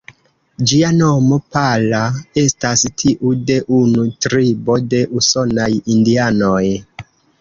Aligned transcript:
Ĝia 0.69 0.87
nomo 0.93 1.37
""Pala"", 1.57 1.99
estas 2.43 2.85
tiu 3.01 3.33
de 3.51 3.57
unu 3.81 4.07
tribo 4.27 4.79
de 4.95 5.03
usonaj 5.23 5.69
indianoj. 5.97 6.63